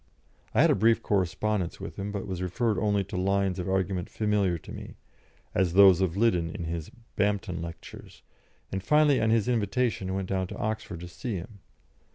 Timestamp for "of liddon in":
6.01-6.63